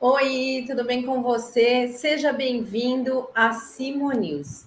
[0.00, 1.88] Oi, tudo bem com você?
[1.88, 4.64] Seja bem-vindo a Simo News.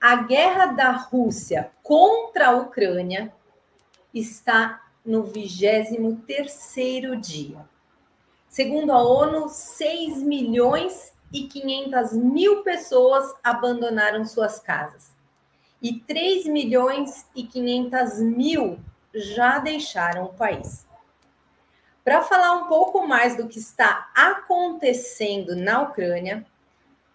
[0.00, 3.32] A guerra da Rússia contra a Ucrânia
[4.12, 7.64] está no 23º dia.
[8.48, 15.12] Segundo a ONU, 6 milhões e 500 mil pessoas abandonaram suas casas.
[15.80, 18.80] E 3 milhões e 500 mil
[19.14, 20.83] já deixaram o país.
[22.04, 26.44] Para falar um pouco mais do que está acontecendo na Ucrânia,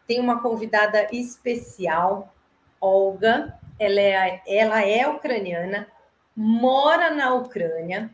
[0.07, 2.33] tem uma convidada especial,
[2.81, 3.55] Olga.
[3.77, 5.87] Ela é, ela é ucraniana,
[6.35, 8.11] mora na Ucrânia,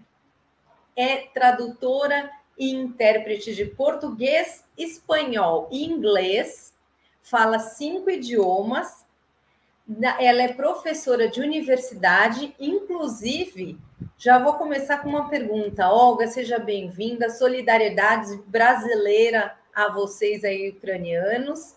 [0.95, 6.73] é tradutora e intérprete de português, espanhol e inglês,
[7.23, 9.05] fala cinco idiomas.
[10.19, 13.79] Ela é professora de universidade, inclusive.
[14.17, 15.89] Já vou começar com uma pergunta.
[15.89, 17.29] Olga, seja bem-vinda.
[17.29, 21.75] Solidariedade brasileira a vocês aí, ucranianos.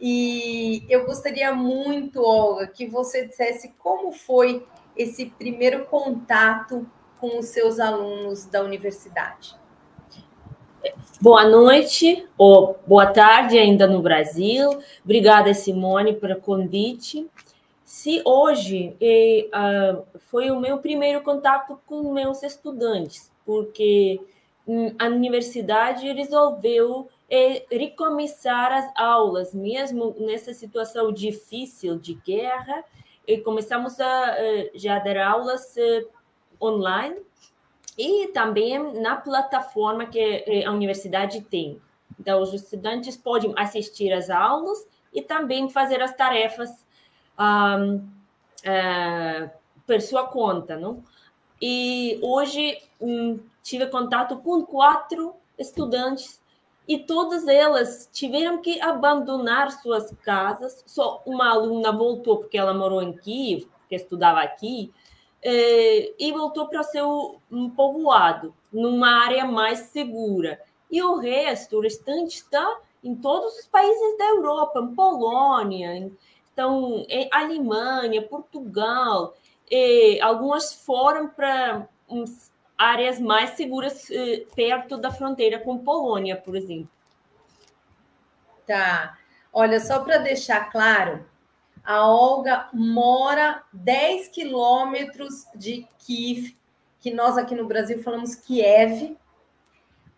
[0.00, 4.66] E eu gostaria muito, Olga, que você dissesse como foi
[4.96, 6.86] esse primeiro contato
[7.20, 9.54] com os seus alunos da universidade.
[11.20, 14.78] Boa noite ou boa tarde ainda no Brasil.
[15.04, 17.28] Obrigada, Simone, pelo convite.
[17.90, 24.20] Se hoje uh, foi o meu primeiro contato com meus estudantes, porque
[24.64, 32.84] um, a universidade resolveu eh, recomeçar as aulas, mesmo nessa situação difícil de guerra,
[33.26, 36.08] e começamos a uh, já dar aulas uh,
[36.64, 37.16] online
[37.98, 41.82] e também na plataforma que eh, a universidade tem.
[42.20, 46.88] Então, os estudantes podem assistir às aulas e também fazer as tarefas
[47.40, 48.06] um,
[48.62, 49.50] eh,
[49.86, 51.02] por sua conta, não?
[51.60, 56.40] E hoje um, tive contato com quatro estudantes
[56.86, 60.82] e todas elas tiveram que abandonar suas casas.
[60.86, 64.92] Só uma aluna voltou porque ela morou em Kiev, estudava aqui,
[65.42, 67.40] é, e voltou para seu
[67.76, 70.60] povoado, numa área mais segura.
[70.90, 76.12] E o resto, o restante, está em todos os países da Europa, em Polônia,
[76.60, 79.34] então, em Alemanha, Portugal,
[79.70, 81.88] e algumas foram para
[82.76, 86.90] áreas mais seguras eh, perto da fronteira com Polônia, por exemplo.
[88.66, 89.16] Tá.
[89.50, 91.24] Olha, só para deixar claro,
[91.82, 96.54] a Olga mora 10 quilômetros de Kiev,
[97.00, 99.16] que nós aqui no Brasil falamos Kiev.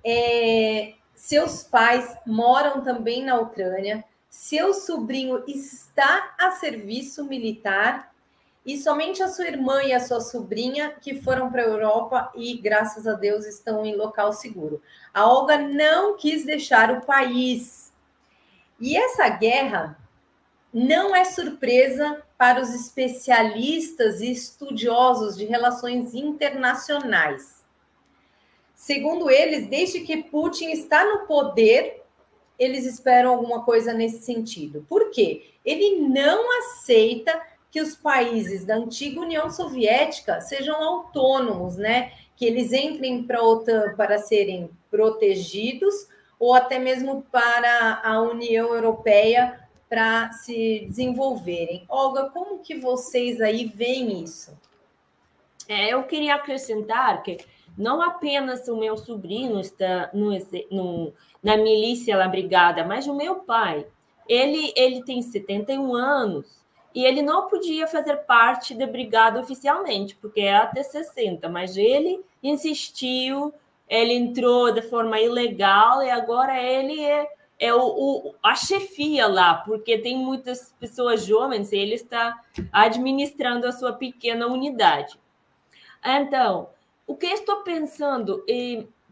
[0.05, 4.05] É, seus pais moram também na Ucrânia.
[4.33, 8.15] Seu sobrinho está a serviço militar
[8.65, 12.57] e somente a sua irmã e a sua sobrinha que foram para a Europa e,
[12.57, 14.81] graças a Deus, estão em local seguro.
[15.13, 17.93] A Olga não quis deixar o país.
[18.81, 19.99] E essa guerra
[20.73, 27.63] não é surpresa para os especialistas e estudiosos de relações internacionais.
[28.75, 32.02] Segundo eles, desde que Putin está no poder,
[32.63, 34.85] eles esperam alguma coisa nesse sentido.
[34.89, 35.51] Por quê?
[35.65, 37.41] Ele não aceita
[37.71, 42.13] que os países da antiga União Soviética sejam autônomos, né?
[42.37, 46.07] Que eles entrem para a OTAN para serem protegidos
[46.39, 51.85] ou até mesmo para a União Europeia para se desenvolverem.
[51.89, 54.59] Olga, como que vocês aí veem isso?
[55.69, 57.39] É, eu queria acrescentar que
[57.77, 60.31] não apenas o meu sobrinho está no,
[60.71, 61.13] no,
[61.43, 63.87] na milícia da brigada, mas o meu pai.
[64.29, 66.63] Ele, ele tem 71 anos
[66.95, 72.21] e ele não podia fazer parte da brigada oficialmente, porque é até 60, mas ele
[72.43, 73.53] insistiu,
[73.89, 77.27] ele entrou de forma ilegal e agora ele é
[77.63, 82.37] é o, o, a chefia lá, porque tem muitas pessoas jovens e ele está
[82.73, 85.17] administrando a sua pequena unidade.
[86.05, 86.71] Então,
[87.07, 88.45] o que estou pensando?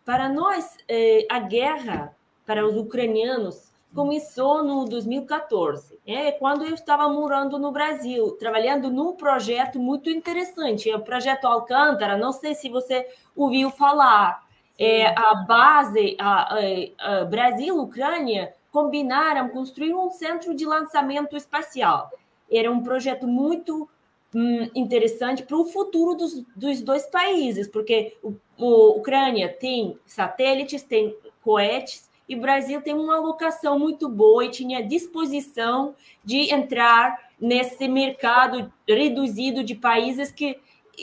[0.05, 2.17] Para nós, é, a guerra
[2.47, 9.15] para os ucranianos começou no 2014, é quando eu estava morando no Brasil, trabalhando num
[9.15, 12.17] projeto muito interessante, é o projeto Alcântara.
[12.17, 14.45] Não sei se você ouviu falar
[14.79, 22.11] é, a base, a, a, a Brasil Ucrânia combinaram construir um centro de lançamento espacial.
[22.51, 23.89] Era um projeto muito
[24.35, 30.83] hum, interessante para o futuro dos, dos, dois países, porque o, o Ucrânia tem satélites,
[30.83, 37.31] tem cohetes, e o Brasil tem uma locação muito boa e tinha disposição de entrar
[37.41, 40.57] nesse mercado reduzido de países que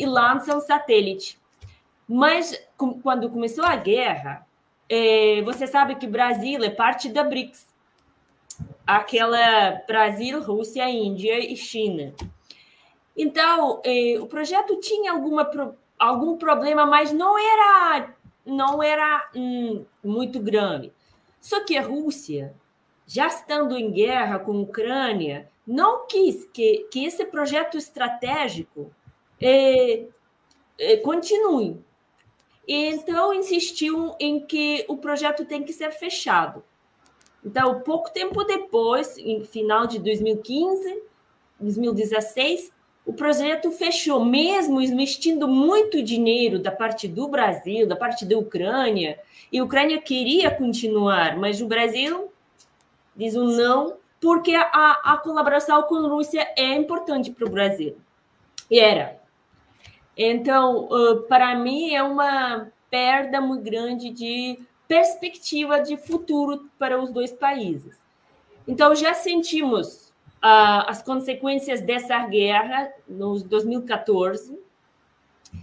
[0.06, 1.38] lançam satélite.
[2.08, 2.58] Mas
[3.04, 4.48] quando começou a guerra,
[4.88, 7.68] é, você sabe que Brasil é parte da BRICS,
[8.86, 12.14] aquela Brasil, Rússia, Índia e China.
[13.18, 15.50] Então, é, o projeto tinha alguma,
[15.98, 18.14] algum problema, mas não era,
[18.46, 20.94] não era hum, muito grave.
[21.42, 22.54] Só que a Rússia,
[23.08, 28.92] já estando em guerra com a Ucrânia, não quis que, que esse projeto estratégico
[29.42, 30.06] é,
[30.78, 31.84] é, continue.
[32.68, 36.64] Então, insistiu em que o projeto tem que ser fechado.
[37.44, 41.02] Então, pouco tempo depois, em final de 2015,
[41.60, 42.74] 2016,
[43.08, 49.18] o projeto fechou, mesmo investindo muito dinheiro da parte do Brasil, da parte da Ucrânia,
[49.50, 52.30] e a Ucrânia queria continuar, mas o Brasil
[53.16, 57.96] diz um não, porque a, a colaboração com a Rússia é importante para o Brasil.
[58.70, 59.18] E era.
[60.18, 60.90] Então,
[61.30, 67.98] para mim, é uma perda muito grande de perspectiva de futuro para os dois países.
[68.68, 70.07] Então, já sentimos
[70.42, 74.58] as consequências dessa guerra no 2014.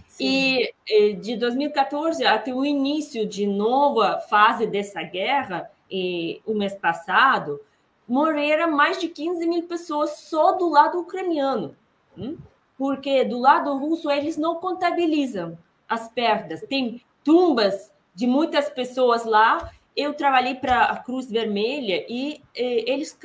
[0.07, 0.67] Sim.
[0.89, 7.59] E de 2014 até o início de nova fase dessa guerra, e, o mês passado,
[8.07, 11.75] morreram mais de 15 mil pessoas só do lado ucraniano.
[12.17, 12.37] Hum?
[12.77, 15.57] Porque do lado russo eles não contabilizam
[15.87, 16.61] as perdas.
[16.61, 19.71] Tem tumbas de muitas pessoas lá.
[19.95, 23.17] Eu trabalhei para a Cruz Vermelha e eh, eles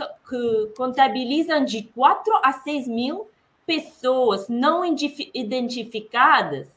[0.76, 3.28] contabilizam de 4 a 6 mil
[3.66, 6.68] pessoas não identificadas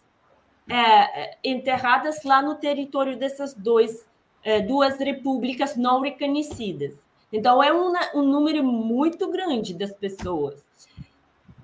[0.70, 4.06] é, enterradas lá no território dessas dois,
[4.44, 6.94] é, duas repúblicas não reconhecidas.
[7.32, 10.64] Então, é um, um número muito grande das pessoas.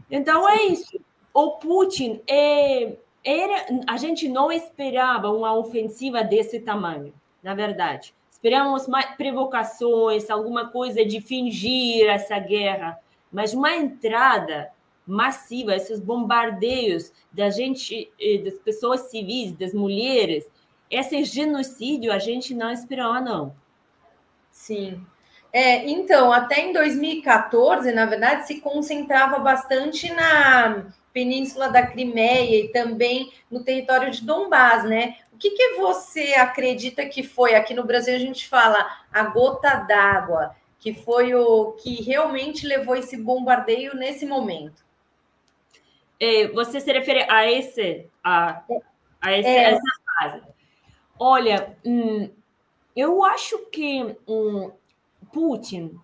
[0.10, 1.00] Então, é isso.
[1.34, 8.14] O Putin é, era, a gente não esperava uma ofensiva desse tamanho, na verdade.
[8.40, 12.98] Esperamos mais provocações, alguma coisa de fingir essa guerra,
[13.30, 14.72] mas uma entrada
[15.06, 20.50] massiva, esses bombardeios da gente, eh, das pessoas civis, das mulheres,
[20.90, 23.54] esse genocídio a gente não esperava, não.
[24.50, 25.06] Sim.
[25.52, 32.68] É, então, até em 2014, na verdade, se concentrava bastante na Península da Crimeia e
[32.70, 35.16] também no território de Donbás, né?
[35.40, 37.56] O que, que você acredita que foi?
[37.56, 42.94] Aqui no Brasil a gente fala a gota d'água, que foi o que realmente levou
[42.94, 44.84] esse bombardeio nesse momento.
[46.20, 48.62] É, você se refere a esse, a,
[49.22, 49.64] a esse, é.
[49.72, 49.82] essa
[50.20, 50.42] fase?
[51.18, 52.30] Olha, hum,
[52.94, 54.74] eu acho que hum,
[55.32, 55.98] Putin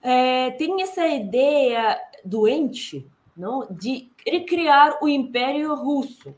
[0.00, 3.04] é, tem essa ideia doente
[3.36, 6.36] não, de recriar o Império Russo,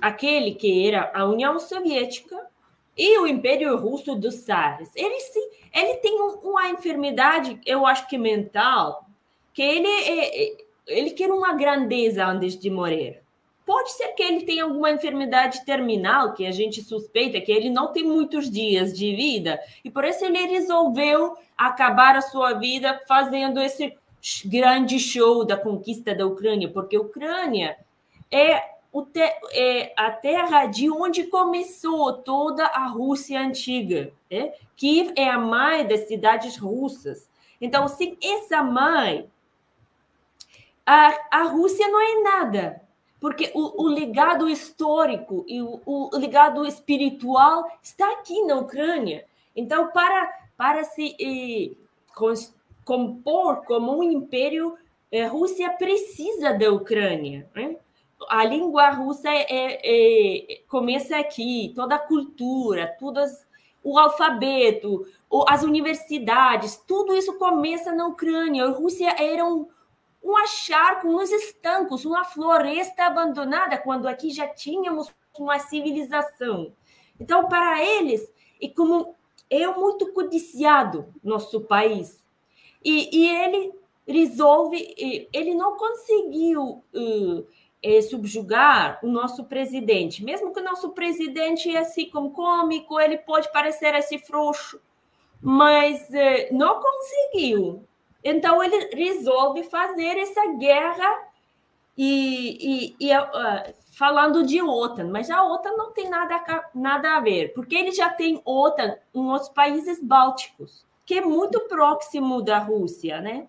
[0.00, 2.48] aquele que era a União Soviética
[2.96, 4.90] e o Império Russo dos Tsares.
[4.94, 5.16] Ele,
[5.74, 9.06] ele tem uma enfermidade, eu acho que mental,
[9.52, 10.56] que ele, é, é,
[10.86, 13.22] ele quer uma grandeza antes de morrer.
[13.64, 17.92] Pode ser que ele tenha alguma enfermidade terminal, que a gente suspeita que ele não
[17.92, 23.60] tem muitos dias de vida, e por isso ele resolveu acabar a sua vida fazendo
[23.60, 23.96] esse
[24.44, 27.76] grande show da conquista da Ucrânia, porque a Ucrânia
[28.30, 28.60] é,
[29.12, 29.20] te,
[29.52, 34.12] é a terra de onde começou toda a Rússia antiga.
[34.30, 34.54] É?
[34.76, 37.28] Kiev é a mãe das cidades russas.
[37.60, 39.30] Então, se essa mãe,
[40.84, 42.82] a, a Rússia não é nada,
[43.20, 49.26] porque o, o legado histórico e o, o, legado espiritual está aqui na Ucrânia.
[49.54, 51.76] Então, para, para se eh,
[52.84, 54.76] compor como um império,
[55.12, 57.48] a é, Rússia precisa da Ucrânia.
[57.54, 57.76] Né?
[58.28, 63.46] A língua russa é, é, é, começa aqui, toda a cultura, todas,
[63.82, 65.06] o alfabeto,
[65.48, 68.64] as universidades, tudo isso começa na Ucrânia.
[68.64, 69.66] A Rússia era um,
[70.22, 76.72] um achar com uns estancos, uma floresta abandonada, quando aqui já tínhamos uma civilização.
[77.18, 79.14] Então, para eles, e como
[79.48, 82.24] é muito codiciado nosso país,
[82.84, 83.72] e, e ele
[84.06, 84.94] resolve,
[85.32, 87.46] ele não conseguiu uh,
[88.02, 93.50] subjugar o nosso presidente, mesmo que o nosso presidente é assim como cômico, ele pode
[93.52, 94.80] parecer assim frouxo,
[95.40, 97.84] mas uh, não conseguiu.
[98.22, 101.28] Então ele resolve fazer essa guerra
[101.96, 107.20] e, e, e uh, falando de OTAN, mas a OTAN não tem nada, nada a
[107.20, 112.58] ver, porque ele já tem OTAN em outros países bálticos que é muito próximo da
[112.58, 113.48] Rússia, né?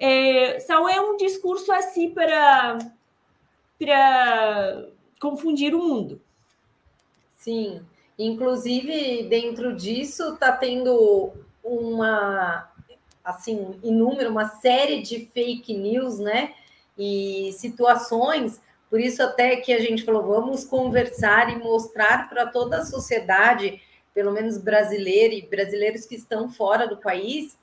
[0.00, 2.76] É, só é um discurso assim para,
[3.84, 4.88] para
[5.20, 6.20] confundir o mundo.
[7.36, 7.82] Sim,
[8.18, 12.70] inclusive dentro disso está tendo uma
[13.24, 16.54] assim inúmero, uma série de fake news, né?
[16.98, 18.60] E situações
[18.92, 23.80] por isso, até que a gente falou, vamos conversar e mostrar para toda a sociedade,
[24.12, 27.56] pelo menos brasileira e brasileiros que estão fora do país,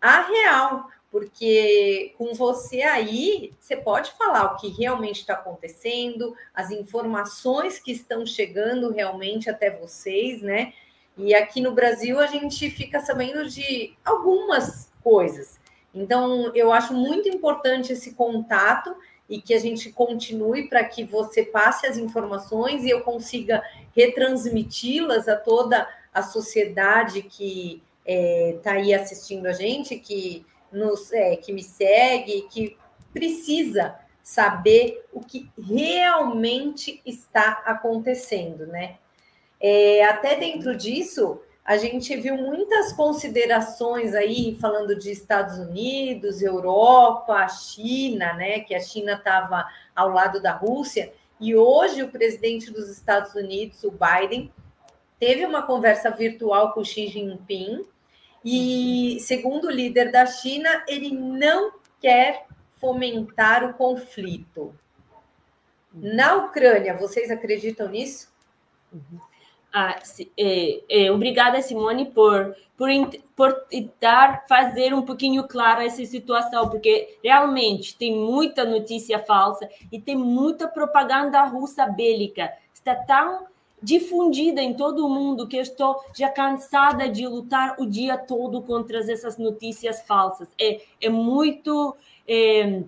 [0.00, 0.88] a real.
[1.12, 7.92] Porque com você aí, você pode falar o que realmente está acontecendo, as informações que
[7.92, 10.72] estão chegando realmente até vocês, né?
[11.16, 15.60] E aqui no Brasil a gente fica sabendo de algumas coisas.
[15.94, 18.96] Então, eu acho muito importante esse contato
[19.28, 23.62] e que a gente continue para que você passe as informações e eu consiga
[23.94, 31.12] retransmiti-las a toda a sociedade que está é, tá aí assistindo a gente, que, nos,
[31.12, 32.76] é, que me segue, que
[33.12, 38.96] precisa saber o que realmente está acontecendo, né?
[39.60, 47.46] É, até dentro disso, a gente viu muitas considerações aí falando de Estados Unidos, Europa,
[47.48, 48.60] China, né?
[48.60, 53.82] Que a China estava ao lado da Rússia, e hoje o presidente dos Estados Unidos,
[53.82, 54.52] o Biden,
[55.18, 57.84] teve uma conversa virtual com Xi Jinping,
[58.44, 62.46] e segundo o líder da China, ele não quer
[62.76, 64.74] fomentar o conflito.
[65.94, 68.32] Na Ucrânia, vocês acreditam nisso?
[68.92, 69.20] Uhum.
[69.72, 69.98] Ah,
[70.36, 72.90] é, é, obrigada, Simone, por, por,
[73.34, 79.98] por tentar fazer um pouquinho clara essa situação, porque realmente tem muita notícia falsa e
[79.98, 82.52] tem muita propaganda russa bélica.
[82.74, 83.46] Está tão
[83.82, 88.62] difundida em todo o mundo que eu estou já cansada de lutar o dia todo
[88.62, 90.48] contra essas notícias falsas.
[90.58, 91.96] É, é muito.
[92.26, 92.82] É,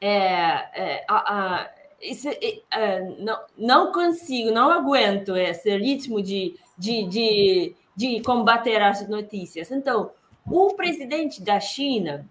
[0.00, 7.04] é, é a, a, isso, uh, não, não consigo, não aguento esse ritmo de, de,
[7.04, 9.70] de, de combater as notícias.
[9.70, 10.10] Então,
[10.46, 12.28] o presidente da China,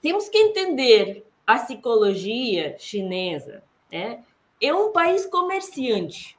[0.00, 3.62] temos que entender a psicologia chinesa.
[3.90, 4.22] Né?
[4.60, 6.36] É um país comerciante,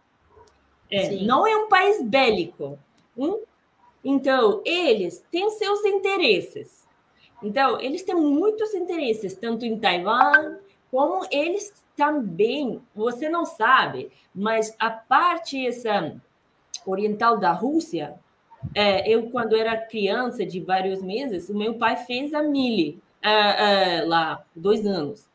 [0.89, 2.77] é, não é um país bélico.
[3.17, 3.39] Hum?
[4.03, 6.87] Então, eles têm seus interesses.
[7.41, 10.57] Então, eles têm muitos interesses, tanto em Taiwan,
[10.89, 16.15] como eles também, você não sabe, mas a parte essa
[16.85, 18.15] oriental da Rússia,
[18.73, 23.97] é, eu quando era criança de vários meses, o meu pai fez a mili é,
[23.99, 25.27] é, lá, dois anos.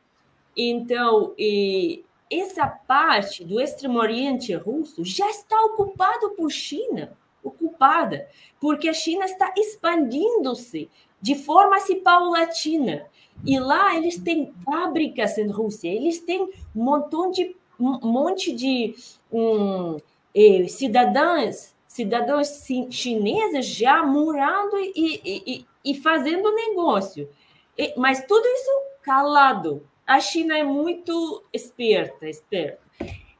[0.56, 8.28] Então, e essa parte do extremo oriente russo já está ocupado por China, ocupada,
[8.60, 13.06] porque a China está expandindo-se de forma assim paulatina.
[13.44, 18.94] E lá eles têm fábricas em Rússia, eles têm um montão de um monte de
[19.32, 19.96] um,
[20.34, 27.28] eh, cidadãos cidadãos chineses já morando e, e, e fazendo negócio.
[27.76, 28.70] E, mas tudo isso
[29.02, 29.86] calado.
[30.06, 32.80] A China é muito esperta, esperta.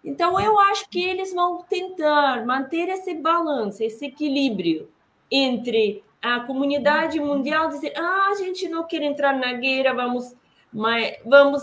[0.05, 4.89] Então, eu acho que eles vão tentar manter esse balanço, esse equilíbrio
[5.31, 10.35] entre a comunidade mundial dizer: ah, a gente não quer entrar na guerra, vamos,
[10.73, 11.63] mas, vamos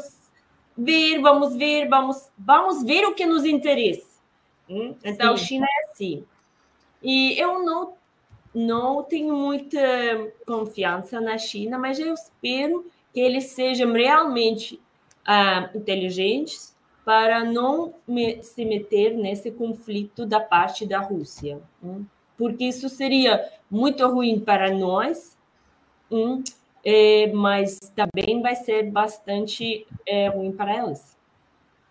[0.77, 4.07] ver, vamos ver, vamos, vamos ver o que nos interessa.
[4.69, 4.95] Hum?
[5.03, 5.45] Então, Sim.
[5.45, 6.25] China é assim.
[7.01, 7.93] E eu não,
[8.53, 9.79] não tenho muita
[10.45, 14.79] confiança na China, mas eu espero que eles sejam realmente
[15.31, 21.61] ah, inteligentes para não me, se meter nesse conflito da parte da Rússia.
[21.83, 22.05] Hum?
[22.39, 25.37] porque isso seria muito ruim para nós,
[26.09, 26.41] um,
[26.85, 31.17] é, mas também vai ser bastante é, ruim para elas.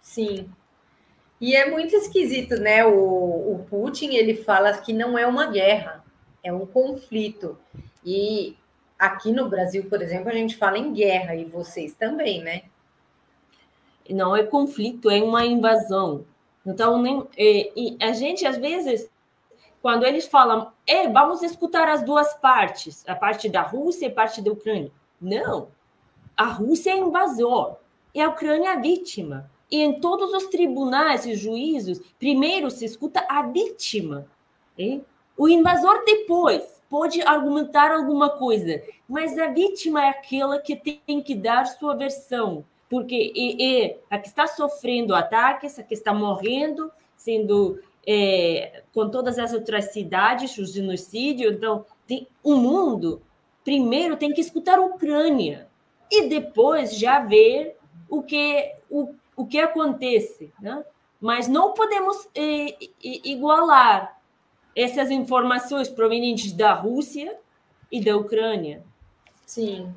[0.00, 0.48] Sim.
[1.38, 2.84] E é muito esquisito, né?
[2.86, 6.02] O, o Putin ele fala que não é uma guerra,
[6.42, 7.58] é um conflito.
[8.02, 8.56] E
[8.98, 12.62] aqui no Brasil, por exemplo, a gente fala em guerra, e vocês também, né?
[14.08, 16.24] Não é conflito, é uma invasão.
[16.66, 19.10] Então, nem, é, a gente às vezes
[19.80, 24.14] quando eles falam, é, vamos escutar as duas partes, a parte da Rússia e a
[24.14, 24.90] parte da Ucrânia.
[25.20, 25.68] Não.
[26.36, 27.76] A Rússia é invasor
[28.14, 29.50] e a Ucrânia é vítima.
[29.70, 34.26] E em todos os tribunais e juízos, primeiro se escuta a vítima.
[35.36, 41.34] O invasor depois pode argumentar alguma coisa, mas a vítima é aquela que tem que
[41.34, 46.90] dar sua versão, porque é, é a que está sofrendo ataques, a que está morrendo,
[47.16, 51.54] sendo é, com todas as atrocidades, os genocídios.
[51.54, 53.22] Então, tem, o mundo,
[53.64, 55.68] primeiro, tem que escutar a Ucrânia
[56.10, 57.76] e depois já ver
[58.08, 60.50] o que, o, o que acontece.
[60.60, 60.82] Né?
[61.20, 64.16] mas não podemos eh, igualar
[64.74, 67.36] essas informações provenientes da Rússia
[67.90, 68.84] e da Ucrânia.
[69.44, 69.92] Sim,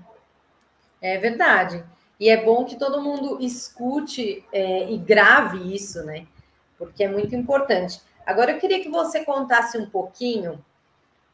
[0.99, 1.83] é verdade.
[2.21, 6.27] E é bom que todo mundo escute é, e grave isso, né?
[6.77, 7.99] Porque é muito importante.
[8.23, 10.63] Agora eu queria que você contasse um pouquinho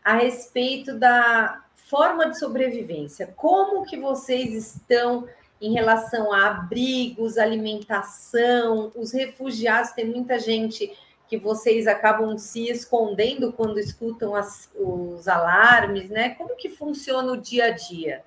[0.02, 3.34] a respeito da forma de sobrevivência.
[3.36, 5.28] Como que vocês estão
[5.60, 9.92] em relação a abrigos, alimentação, os refugiados?
[9.92, 16.30] Tem muita gente que vocês acabam se escondendo quando escutam as, os alarmes, né?
[16.30, 18.24] Como que funciona o dia a dia?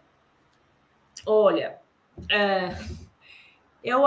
[1.25, 1.80] Olha,
[2.29, 2.77] é,
[3.83, 4.03] eu,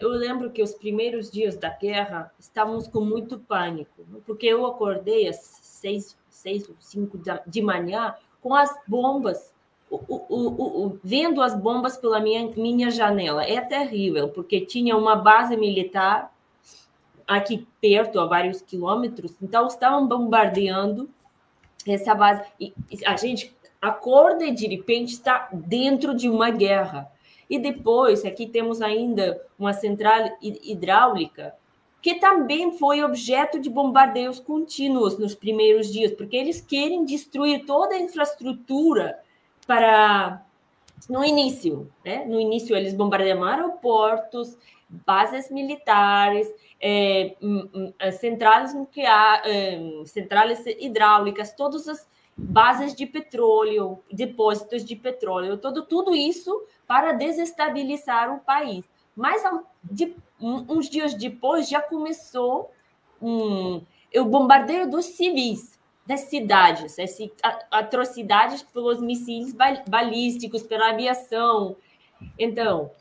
[0.00, 5.28] eu lembro que os primeiros dias da guerra estávamos com muito pânico, porque eu acordei
[5.28, 9.52] às seis, seis ou cinco de manhã com as bombas,
[9.90, 13.44] o, o, o, vendo as bombas pela minha, minha janela.
[13.44, 16.34] É terrível, porque tinha uma base militar
[17.26, 21.08] aqui perto, a vários quilômetros, então estavam bombardeando
[21.86, 22.42] essa base.
[22.58, 22.72] E
[23.04, 27.10] a gente acorda e de repente está dentro de uma guerra.
[27.48, 31.54] E depois, aqui temos ainda uma central hidráulica
[32.00, 37.94] que também foi objeto de bombardeios contínuos nos primeiros dias, porque eles querem destruir toda
[37.94, 39.18] a infraestrutura
[39.66, 40.44] para
[41.08, 42.24] no início, né?
[42.24, 44.56] No início eles bombardeiam aeroportos,
[44.88, 47.36] bases militares, é,
[48.12, 56.14] centrais nucleares, é, centrais hidráulicas, todas as bases de petróleo, depósitos de petróleo, todo, tudo
[56.14, 58.88] isso para desestabilizar o país.
[59.16, 59.42] Mas
[59.82, 62.70] de, uns dias depois já começou
[63.20, 63.82] um,
[64.14, 65.76] o bombardeio dos civis,
[66.06, 66.96] das cidades,
[67.70, 69.52] atrocidades pelos mísseis
[69.86, 71.76] balísticos, pela aviação.
[72.38, 72.92] Então,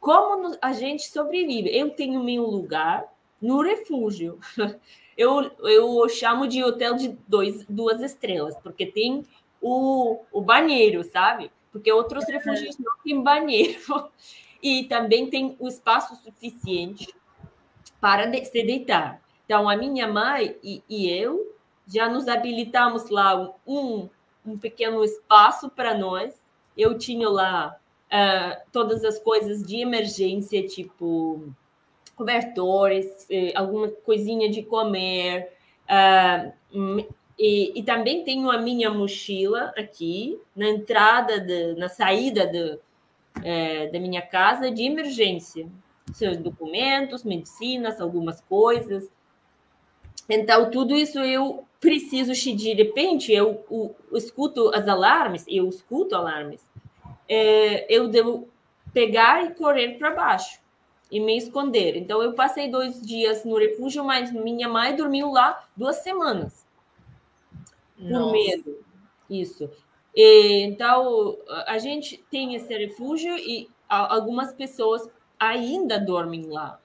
[0.00, 1.70] como a gente sobrevive?
[1.74, 3.06] Eu tenho meu lugar
[3.40, 4.38] no refúgio.
[5.20, 9.26] eu, eu chamo de hotel de dois, duas estrelas, porque tem
[9.60, 11.52] o, o banheiro, sabe?
[11.70, 12.32] Porque outros é.
[12.32, 13.80] refúgios não têm banheiro.
[14.62, 17.08] E também tem o espaço suficiente
[17.98, 19.18] para de, se deitar.
[19.46, 24.10] Então, a minha mãe e, e eu já nos habilitamos lá um,
[24.44, 26.38] um pequeno espaço para nós.
[26.76, 27.74] Eu tinha lá
[28.12, 31.50] uh, todas as coisas de emergência, tipo
[32.20, 35.48] cobertores, eh, alguma coisinha de comer.
[35.88, 42.78] Uh, e, e, também tenho a minha mochila aqui na entrada, de, na saída de,
[43.42, 45.66] é, da minha casa de emergência.
[46.12, 49.10] Seus documentos, medicinas, algumas coisas.
[50.28, 56.14] Então, tudo isso eu preciso, de repente, eu, eu, eu escuto as alarmes, eu escuto
[56.14, 56.60] alarmes,
[57.26, 58.46] é, eu devo
[58.92, 60.60] pegar e correr para baixo
[61.10, 61.96] e me esconder.
[61.96, 66.64] Então, eu passei dois dias no refúgio, mas minha mãe dormiu lá duas semanas.
[67.98, 68.24] Nossa.
[68.24, 68.78] Por medo.
[69.28, 69.68] Isso.
[70.14, 76.78] E, então, a gente tem esse refúgio e algumas pessoas ainda dormem lá,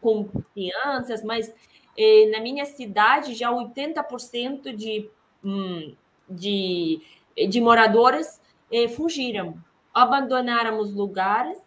[0.00, 1.52] com crianças, mas
[1.96, 5.08] eh, na minha cidade já 80% de,
[5.42, 5.94] hum,
[6.28, 7.00] de,
[7.48, 8.40] de moradores
[8.70, 9.56] eh, fugiram,
[9.94, 11.58] abandonaram os lugares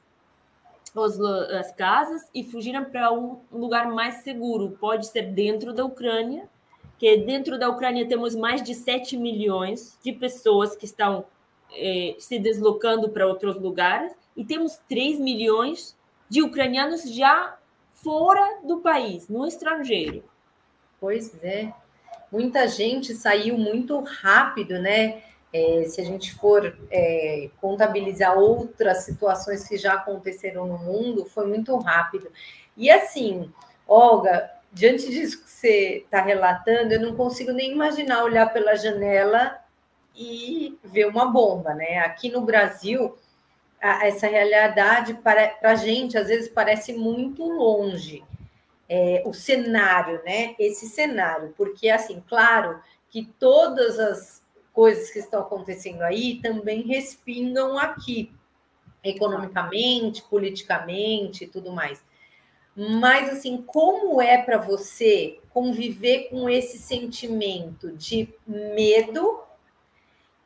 [0.95, 4.77] os, as casas e fugiram para um lugar mais seguro.
[4.79, 6.49] Pode ser dentro da Ucrânia,
[6.97, 11.25] que dentro da Ucrânia temos mais de 7 milhões de pessoas que estão
[11.71, 15.97] eh, se deslocando para outros lugares, e temos 3 milhões
[16.29, 17.57] de ucranianos já
[17.93, 20.23] fora do país, no estrangeiro.
[20.99, 21.73] Pois é.
[22.31, 25.23] Muita gente saiu muito rápido, né?
[25.51, 31.47] É, se a gente for é, contabilizar outras situações que já aconteceram no mundo, foi
[31.47, 32.31] muito rápido.
[32.77, 33.51] E assim,
[33.87, 39.59] Olga, diante disso que você está relatando, eu não consigo nem imaginar olhar pela janela
[40.15, 41.99] e ver uma bomba, né?
[41.99, 43.17] Aqui no Brasil,
[43.81, 48.23] a, essa realidade para a gente às vezes parece muito longe.
[48.87, 50.55] É, o cenário, né?
[50.59, 54.38] Esse cenário, porque assim, claro que todas as
[54.79, 58.31] coisas que estão acontecendo aí também respingam aqui,
[59.03, 62.01] economicamente, politicamente e tudo mais.
[62.73, 69.41] Mas, assim, como é para você conviver com esse sentimento de medo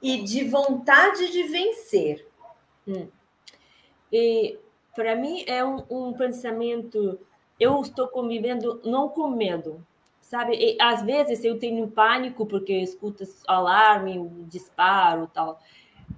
[0.01, 2.27] e de vontade de vencer?
[2.87, 3.07] Hum.
[4.11, 4.57] E
[4.95, 7.19] para mim é um, um pensamento.
[7.59, 9.85] Eu estou convivendo não com medo,
[10.33, 10.55] sabe?
[10.55, 15.59] E, às vezes eu tenho pânico porque escuto alarme, disparo, tal.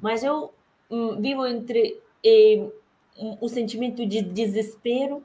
[0.01, 0.53] Mas eu
[0.89, 1.99] hum, vivo entre
[3.17, 5.21] um, o sentimento de desespero,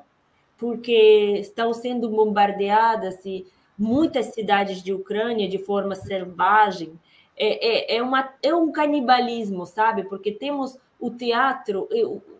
[0.59, 3.47] porque estão sendo bombardeadas e
[3.79, 6.99] muitas cidades de Ucrânia de forma selvagem.
[7.37, 10.03] É, é, é, uma, é um canibalismo, sabe?
[10.03, 11.89] Porque temos o teatro,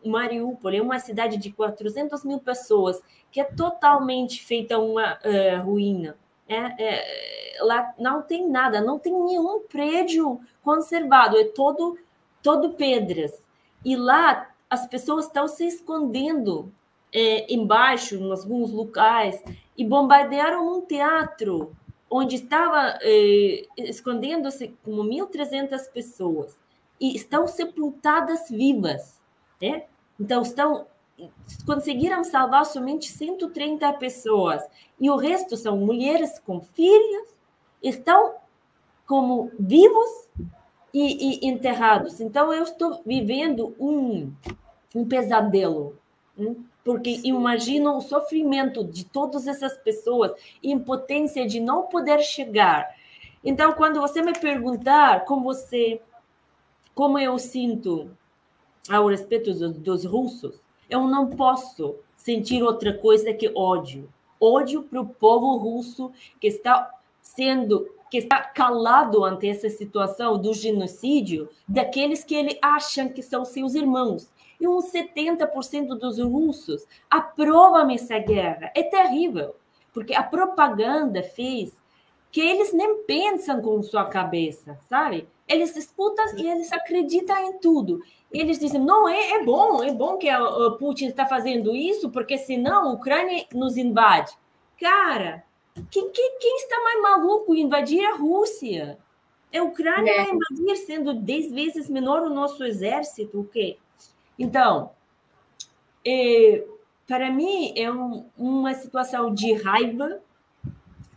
[0.03, 5.65] o Mariupol é uma cidade de 400 mil pessoas que é totalmente feita uma uh,
[5.65, 6.19] ruína.
[6.51, 11.97] É, é, lá não tem nada, não tem nenhum prédio conservado, é todo,
[12.43, 13.41] todo pedras.
[13.85, 16.73] E lá as pessoas estão se escondendo
[17.13, 19.41] é, embaixo, em alguns locais,
[19.79, 21.73] e bombardearam um teatro
[22.11, 26.59] onde estava é, escondendo-se como 1.300 pessoas
[27.01, 29.21] e estão sepultadas vivas,
[29.63, 29.85] né?
[30.19, 30.87] Então estão
[31.67, 34.63] conseguiram salvar somente 130 pessoas
[34.99, 37.29] e o resto são mulheres com filhos,
[37.83, 38.35] estão
[39.07, 40.29] como vivos
[40.93, 42.21] e, e enterrados.
[42.21, 44.33] Então eu estou vivendo um,
[44.95, 45.97] um pesadelo,
[46.39, 46.65] hein?
[46.85, 52.89] porque imagino o sofrimento de todas essas pessoas, impotência de não poder chegar.
[53.43, 56.01] Então, quando você me perguntar como você
[56.95, 58.11] como eu sinto
[58.89, 64.09] ao respeito dos, dos russos, eu não posso sentir outra coisa que ódio.
[64.41, 66.91] Ódio para o povo russo que está
[67.23, 73.45] sendo que está calado ante essa situação do genocídio daqueles que ele acham que são
[73.45, 74.29] seus irmãos.
[74.61, 78.73] E uns 70% dos russos aprovam essa guerra.
[78.75, 79.55] É terrível,
[79.95, 81.73] porque a propaganda fez
[82.33, 85.29] que eles nem pensam com sua cabeça, sabe?
[85.51, 88.01] Eles escutam e eles acreditam em tudo.
[88.31, 92.39] Eles dizem, não, é, é bom, é bom que o Putin está fazendo isso, porque
[92.39, 94.33] senão a Ucrânia nos invade.
[94.81, 95.43] Cara,
[95.91, 98.97] quem, quem, quem está mais maluco invadir a Rússia?
[99.53, 100.17] A Ucrânia é.
[100.25, 103.77] vai invadir sendo 10 vezes menor o nosso exército, o quê?
[104.39, 104.93] Então,
[106.07, 106.65] é,
[107.09, 110.21] para mim é um, uma situação de raiva,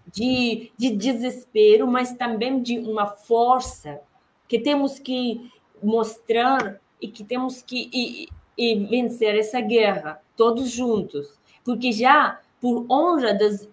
[0.07, 4.01] de, de desespero, mas também de uma força
[4.47, 5.51] que temos que
[5.81, 8.27] mostrar e que temos que e,
[8.57, 13.67] e vencer essa guerra todos juntos, porque já por honra das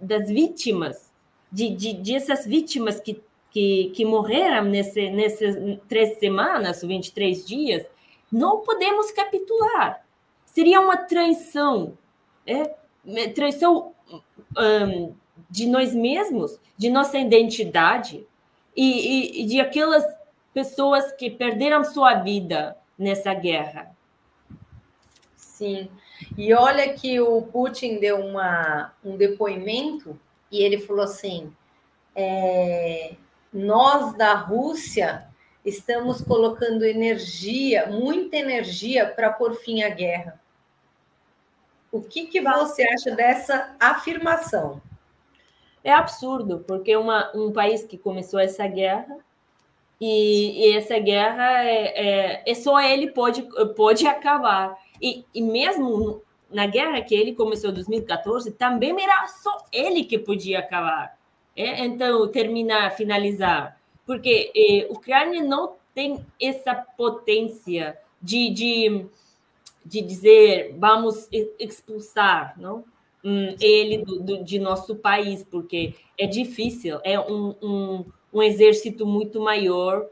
[0.00, 1.10] das vítimas
[1.50, 5.56] de, de, de essas vítimas que, que, que morreram nesse, nessas
[5.88, 7.86] três semanas, 23 dias,
[8.30, 10.04] não podemos capitular.
[10.44, 11.96] Seria uma traição,
[12.46, 12.74] é?
[13.34, 13.92] traição
[14.58, 15.14] um,
[15.48, 18.26] de nós mesmos, de nossa identidade
[18.76, 20.04] e, e, de aquelas
[20.52, 23.94] pessoas que perderam sua vida nessa guerra.
[25.36, 25.88] Sim.
[26.36, 30.18] E olha que o Putin deu uma, um depoimento
[30.50, 31.52] e ele falou assim:
[32.14, 33.14] é,
[33.52, 35.28] nós da Rússia
[35.64, 40.40] estamos colocando energia, muita energia, para pôr fim à guerra.
[41.90, 44.82] O que, que você acha dessa afirmação?
[45.84, 49.18] É absurdo, porque uma, um país que começou essa guerra
[50.00, 54.78] e, e essa guerra é, é, é, só ele pode, pode acabar.
[55.00, 60.18] E, e mesmo na guerra que ele começou em 2014, também era só ele que
[60.18, 61.18] podia acabar.
[61.54, 61.84] É?
[61.84, 63.78] Então, terminar, finalizar.
[64.06, 69.06] Porque eh, Ucrânia não tem essa potência de, de,
[69.84, 72.84] de dizer vamos expulsar, não?
[73.24, 79.06] Um, ele do, do, de nosso país, porque é difícil, é um, um, um exército
[79.06, 80.06] muito maior,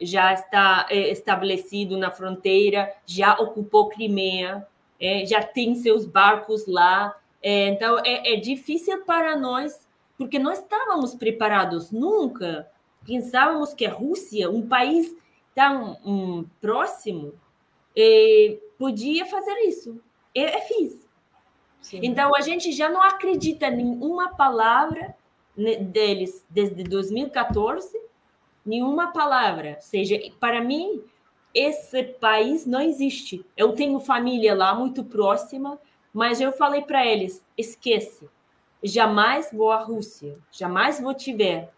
[0.00, 4.66] já está é, estabelecido na fronteira, já ocupou Crimeia,
[4.98, 7.16] é, já tem seus barcos lá.
[7.42, 12.70] É, então, é, é, difícil para nós, porque não estávamos preparados nunca.
[13.06, 15.14] Pensávamos que a Rússia, um país
[15.54, 17.32] tão um, próximo,
[17.96, 20.00] é, podia fazer isso.
[20.34, 21.09] É, é fiz.
[21.92, 25.14] Então, a gente já não acredita em uma palavra
[25.56, 27.98] deles desde 2014,
[28.64, 29.74] nenhuma palavra.
[29.76, 31.02] Ou seja, para mim,
[31.54, 33.44] esse país não existe.
[33.56, 35.78] Eu tenho família lá muito próxima,
[36.12, 38.28] mas eu falei para eles: esquece,
[38.82, 41.68] jamais vou à Rússia, jamais vou te ver,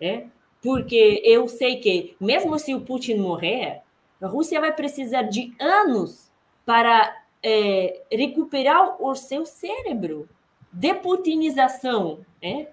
[0.00, 0.30] né?
[0.64, 3.82] porque eu sei que, mesmo se o Putin morrer,
[4.20, 6.32] a Rússia vai precisar de anos
[6.64, 7.14] para
[7.44, 10.26] é, recuperar o seu cérebro.
[10.72, 12.68] Deputinização, né?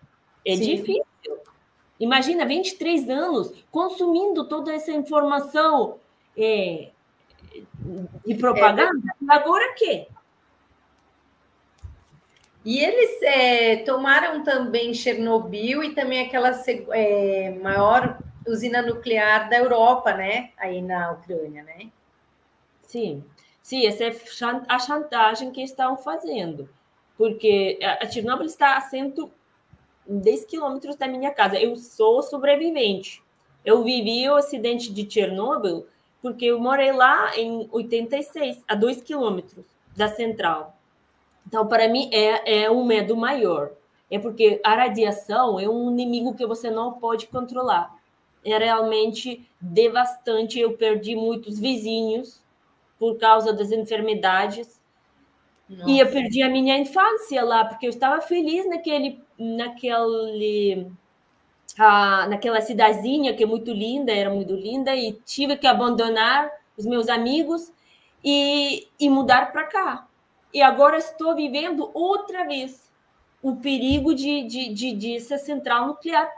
[0.46, 0.78] É Sim.
[0.78, 1.04] difícil.
[2.00, 6.00] Imagina 23 anos consumindo toda essa informação
[6.36, 6.90] é,
[8.26, 9.14] de propaganda.
[9.30, 9.36] É.
[9.36, 10.08] Agora quê?
[12.64, 16.52] E eles é, tomaram também Chernobyl e também aquela
[16.92, 20.52] é, maior usina nuclear da Europa, né?
[20.58, 21.90] Aí na Ucrânia, né?
[22.84, 23.24] Sim.
[23.72, 24.14] Sim, essa é
[24.68, 26.68] a chantagem que estão fazendo,
[27.18, 31.58] porque a Chernobyl está a 110 quilômetros da minha casa.
[31.58, 33.24] Eu sou sobrevivente.
[33.64, 35.88] Eu vivi o acidente de Chernobyl
[36.22, 40.76] porque eu morei lá em 86, a 2 quilômetros da central.
[41.48, 43.72] Então, para mim, é, é um medo maior.
[44.12, 47.98] É porque a radiação é um inimigo que você não pode controlar.
[48.44, 50.60] É realmente devastante.
[50.60, 52.41] Eu perdi muitos vizinhos
[53.02, 54.80] por causa das enfermidades.
[55.68, 55.90] Nossa.
[55.90, 60.86] E eu perdi a minha infância lá, porque eu estava feliz naquele, naquele,
[61.80, 66.86] ah, naquela cidadezinha que é muito linda, era muito linda, e tive que abandonar os
[66.86, 67.74] meus amigos
[68.24, 70.08] e, e mudar para cá.
[70.54, 72.88] E agora estou vivendo outra vez
[73.42, 76.30] o perigo de, de, de, de essa central nuclear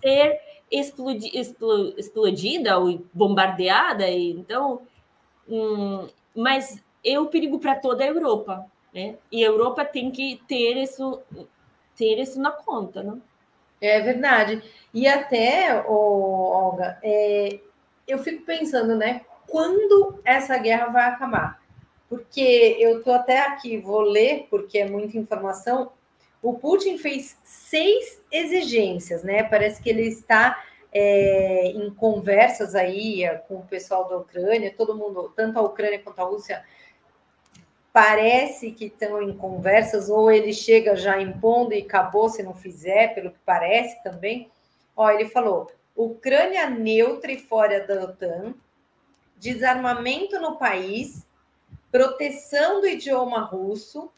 [0.00, 1.32] ser explodi,
[1.96, 4.08] explodida ou bombardeada.
[4.08, 4.82] E, então,
[5.50, 8.66] hum, mas é o perigo para toda a Europa.
[8.94, 9.16] Né?
[9.30, 11.20] E a Europa tem que ter isso,
[11.96, 13.02] ter isso na conta.
[13.02, 13.18] Né?
[13.80, 14.62] É verdade.
[14.92, 17.60] E até, oh, Olga, é,
[18.06, 19.22] eu fico pensando, né?
[19.46, 21.60] Quando essa guerra vai acabar?
[22.08, 25.92] Porque eu estou até aqui, vou ler, porque é muita informação.
[26.42, 29.42] O Putin fez seis exigências, né?
[29.44, 34.96] Parece que ele está é, em conversas aí é, com o pessoal da Ucrânia, todo
[34.96, 36.64] mundo, tanto a Ucrânia quanto a Rússia,
[37.92, 43.14] parece que estão em conversas, ou ele chega já impondo e acabou se não fizer,
[43.14, 44.50] pelo que parece também.
[44.96, 48.54] Ó, ele falou: Ucrânia neutra e fora da OTAN,
[49.36, 51.26] desarmamento no país,
[51.90, 54.10] proteção do idioma russo,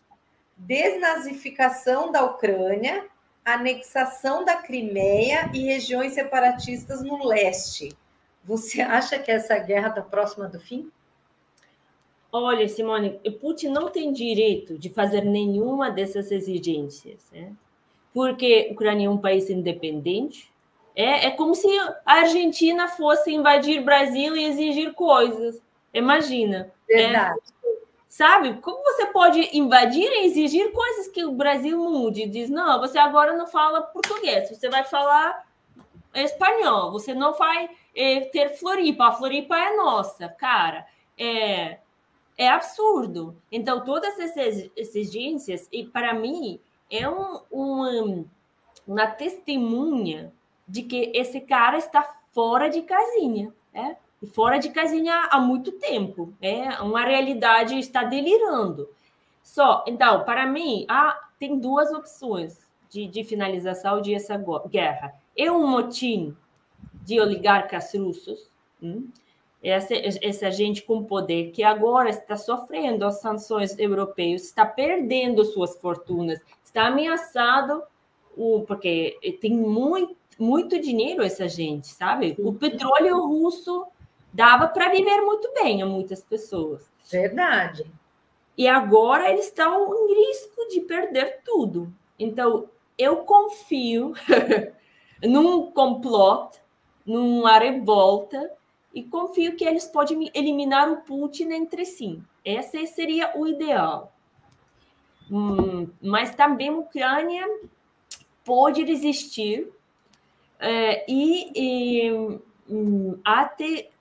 [0.57, 3.07] desnazificação da Ucrânia
[3.45, 7.97] anexação da Crimeia e regiões separatistas no leste.
[8.45, 10.91] Você acha que essa guerra está próxima do fim?
[12.31, 17.53] Olha, Simone, Putin não tem direito de fazer nenhuma dessas exigências, né?
[18.13, 20.51] porque a Ucrânia é um país independente.
[20.95, 25.61] É, é como se a Argentina fosse invadir o Brasil e exigir coisas.
[25.93, 26.71] Imagina.
[26.89, 27.41] É Verdade.
[27.62, 27.62] É,
[28.13, 28.61] Sabe?
[28.61, 32.27] Como você pode invadir e exigir coisas que o Brasil mude?
[32.27, 35.47] Diz, não, você agora não fala português, você vai falar
[36.15, 40.87] espanhol, você não vai é, ter Floripa, a Floripa é nossa, cara.
[41.17, 41.79] É,
[42.37, 43.35] é absurdo.
[43.51, 48.27] Então, todas essas exigências, e para mim, é um, um,
[48.87, 50.31] uma testemunha
[50.69, 53.55] de que esse cara está fora de casinha.
[53.73, 53.97] É?
[54.33, 56.33] Fora de casinha há muito tempo.
[56.41, 58.89] É uma realidade está delirando.
[59.43, 65.15] Só, então, para mim, há, tem duas opções de, de finalização de essa guerra.
[65.37, 66.37] É um motim
[67.05, 69.09] de oligarcas russos, hum?
[69.63, 75.77] essa, essa gente com poder que agora está sofrendo as sanções europeias, está perdendo suas
[75.79, 77.83] fortunas, está ameaçado,
[78.37, 82.35] o, porque tem muito, muito dinheiro essa gente, sabe?
[82.39, 83.87] O petróleo russo
[84.33, 86.91] dava para viver muito bem a muitas pessoas.
[87.11, 87.85] Verdade.
[88.57, 91.93] E agora eles estão em risco de perder tudo.
[92.19, 92.69] Então,
[92.99, 94.13] eu confio
[95.23, 96.59] num complot,
[97.05, 98.51] numa revolta,
[98.95, 102.23] e confio que eles podem eliminar o Putin entre si.
[102.45, 104.13] Esse seria o ideal.
[105.31, 107.47] Hum, mas também a Ucrânia
[108.45, 109.73] pode resistir
[110.59, 112.13] é, e, e
[112.69, 113.92] hum, até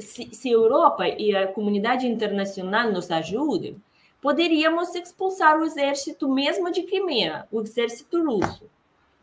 [0.00, 3.80] se, se Europa e a comunidade internacional nos ajudem,
[4.20, 8.68] poderíamos expulsar o exército mesmo de Crimeia, o exército russo.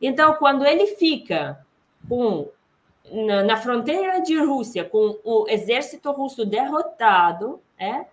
[0.01, 1.65] Então, quando ele fica
[2.07, 2.49] com
[3.11, 8.05] na, na, fronteira de Rússia com o exército russo derrotado, é,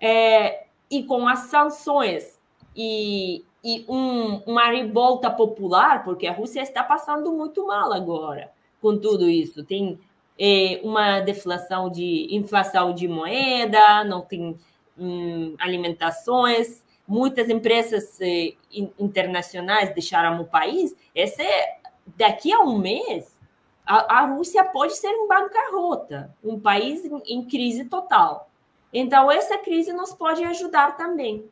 [0.00, 2.38] é e com as sanções
[2.76, 8.50] e, e um, uma revolta popular, porque a Rússia está passando muito mal agora
[8.82, 9.64] com tudo isso.
[9.64, 9.98] Tem
[10.38, 14.58] é, uma deflação de inflação de moeda, não tem
[14.98, 18.54] hum, alimentações, muitas empresas eh,
[18.98, 20.96] internacionais deixaram o país.
[21.14, 21.78] Esse é,
[22.16, 23.38] daqui a um mês,
[23.84, 28.48] a, a Rússia pode ser em bancarrota, um país em, em crise total.
[28.92, 31.44] Então, essa crise nos pode ajudar também.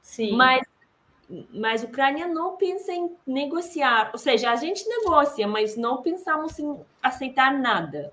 [0.00, 0.36] Sim.
[0.36, 0.62] Mas
[1.52, 4.10] mas a Ucrânia não pensa em negociar.
[4.12, 8.12] Ou seja, a gente negocia, mas não pensamos em aceitar nada.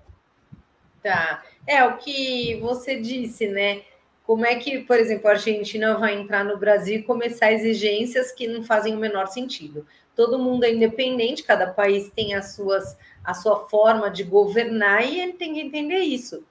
[1.02, 1.42] Tá.
[1.66, 3.82] É o que você disse, né?
[4.24, 8.46] Como é que, por exemplo, a Argentina vai entrar no Brasil e começar exigências que
[8.46, 9.86] não fazem o menor sentido?
[10.14, 15.20] Todo mundo é independente, cada país tem as suas, a sua forma de governar e
[15.20, 16.44] ele tem que entender isso.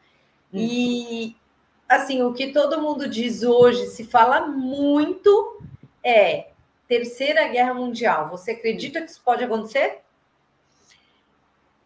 [0.53, 0.57] Hum.
[0.59, 1.35] E
[1.87, 5.61] assim, o que todo mundo diz hoje, se fala muito,
[6.03, 6.50] é
[6.91, 8.27] Terceira Guerra Mundial.
[8.31, 9.99] Você acredita que isso pode acontecer?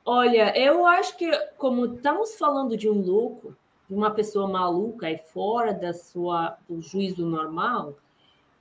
[0.04, 3.56] Olha, eu acho que, como estamos falando de um louco,
[3.88, 7.94] de uma pessoa maluca e fora da sua, do juízo normal,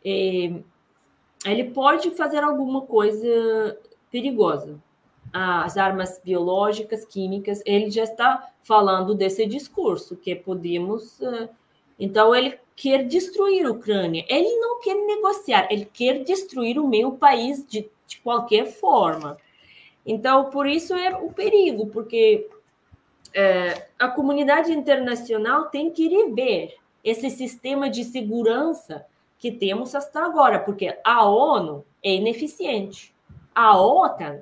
[0.04, 0.52] é,
[1.46, 3.78] ele pode fazer alguma coisa
[4.10, 4.78] perigosa.
[5.32, 11.18] As armas biológicas, químicas, ele já está falando desse discurso, que podemos.
[11.98, 14.24] Então, ele quer destruir a Ucrânia.
[14.28, 19.38] Ele não quer negociar, ele quer destruir o meu país de, de qualquer forma.
[20.04, 22.48] Então, por isso é o perigo, porque
[23.32, 29.06] é, a comunidade internacional tem que rever esse sistema de segurança
[29.38, 33.14] que temos até agora, porque a ONU é ineficiente,
[33.54, 34.40] a OTAN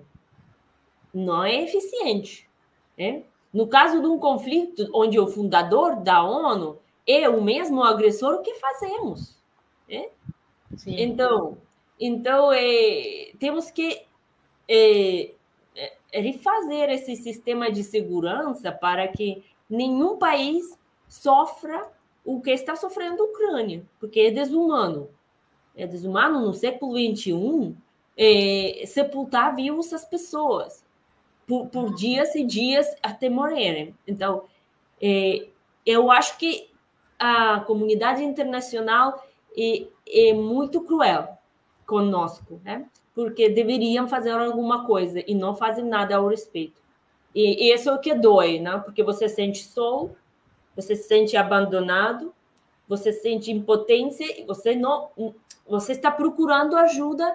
[1.13, 2.49] não é eficiente.
[2.97, 3.23] Né?
[3.53, 8.43] No caso de um conflito onde o fundador da ONU é o mesmo agressor, o
[8.43, 9.37] que fazemos?
[9.89, 10.09] Né?
[10.87, 11.59] Então,
[12.01, 14.03] então é, temos que
[14.69, 15.33] é,
[16.13, 21.91] refazer esse sistema de segurança para que nenhum país sofra
[22.25, 25.09] o que está sofrendo a Ucrânia, porque é desumano.
[25.75, 27.75] É desumano no século XXI
[28.17, 30.85] é, sepultar vivos as pessoas
[31.47, 33.95] por, por, dias e dias até morrerem.
[34.07, 34.45] Então,
[35.01, 35.49] é,
[35.85, 36.71] eu acho que
[37.23, 39.25] a comunidade internacional
[39.57, 41.29] é, é muito cruel
[41.87, 42.87] conosco, né?
[43.15, 46.81] porque deveriam fazer alguma coisa e não fazem nada ao respeito.
[47.35, 48.79] E, isso é o que dói, né?
[48.85, 50.09] Porque você sente só,
[50.75, 52.35] você se sente abandonado,
[52.89, 55.11] você sente impotência e você não,
[55.67, 57.35] você está procurando ajuda.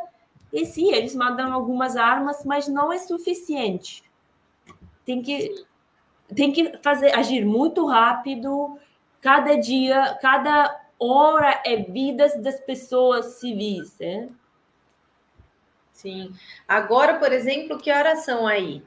[0.51, 4.03] E sim, eles mandam algumas armas, mas não é suficiente.
[5.05, 5.65] Tem que
[6.35, 8.77] tem que fazer agir muito rápido.
[9.21, 14.29] Cada dia, cada hora é vidas das pessoas civis, né?
[15.91, 16.33] Sim.
[16.67, 18.83] Agora, por exemplo, que horas são aí?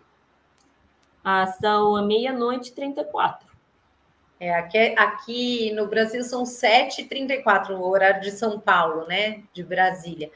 [1.24, 3.50] Ah, são meia-noite e 34.
[4.38, 9.42] É, aqui, aqui no Brasil são 7h34, o horário de São Paulo, né?
[9.52, 10.30] De Brasília.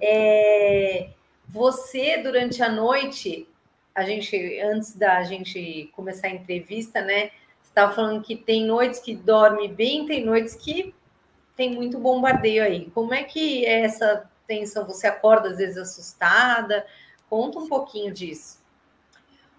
[0.00, 1.10] É,
[1.46, 3.46] você, durante a noite,
[3.94, 7.30] a gente, antes da gente começar a entrevista, né?
[7.74, 10.94] Estava falando que tem noites que dorme bem, tem noites que
[11.56, 12.88] tem muito bombardeio aí.
[12.92, 14.86] Como é que é essa tensão?
[14.86, 16.86] Você acorda às vezes assustada?
[17.28, 18.62] Conta um pouquinho disso.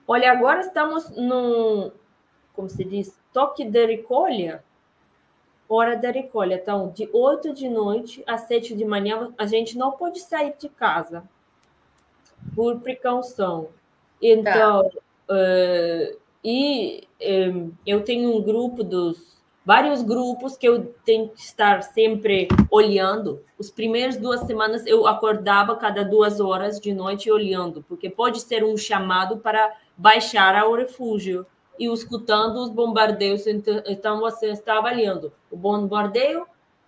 [0.07, 1.91] Olha, agora estamos no,
[2.53, 4.63] como se diz, toque de recolha,
[5.67, 6.55] hora da recolha.
[6.55, 10.69] Então, de 8 de noite às 7 de manhã, a gente não pode sair de
[10.69, 11.23] casa
[12.55, 13.69] por precaução.
[14.21, 15.33] Então, tá.
[15.33, 17.07] uh, e
[17.51, 23.43] um, eu tenho um grupo dos vários grupos que eu tenho que estar sempre olhando.
[23.57, 28.63] Os primeiros duas semanas eu acordava cada duas horas de noite olhando, porque pode ser
[28.63, 31.47] um chamado para baixar ao refúgio
[31.79, 33.47] e escutando os bombardeios.
[33.47, 36.45] Então, então você está avaliando o bombardeio,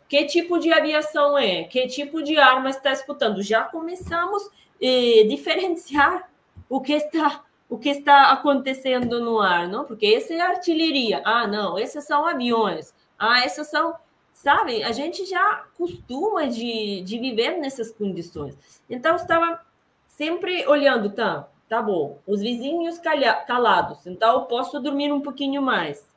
[0.07, 3.41] que tipo de aviação é, que tipo de arma está escutando.
[3.41, 6.29] Já começamos a eh, diferenciar
[6.69, 9.83] o que está o que está acontecendo no ar, não?
[9.83, 11.21] Porque essa é artilharia.
[11.25, 12.93] Ah, não, esses são aviões.
[13.19, 13.95] Ah, esses são,
[14.33, 14.83] sabe?
[14.83, 18.57] A gente já costuma de, de viver nessas condições.
[18.89, 19.61] Então, estava
[20.07, 21.47] sempre olhando, tá?
[21.67, 22.19] Tá bom.
[22.25, 26.07] Os vizinhos calha, calados, então eu posso dormir um pouquinho mais.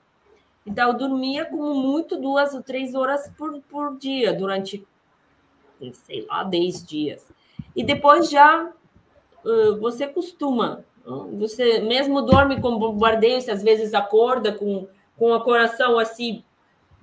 [0.65, 4.87] Então, eu dormia como muito duas ou três horas por, por dia, durante,
[5.93, 7.27] sei lá, dez dias.
[7.75, 8.71] E depois já
[9.45, 14.87] uh, você costuma você mesmo dorme com bombardeio, se às vezes acorda com,
[15.17, 16.45] com o coração assim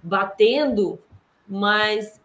[0.01, 0.99] batendo,
[1.47, 2.19] mas